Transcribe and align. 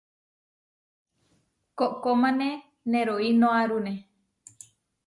Koʼkómane 1.77 2.49
neroínoarune. 2.91 3.93